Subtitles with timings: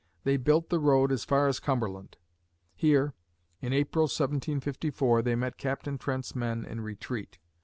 [0.23, 2.17] They built the road as far as Cumberland.
[2.75, 3.13] Here,
[3.61, 7.37] in April, 1754, they met Captain Trent's men in retreat.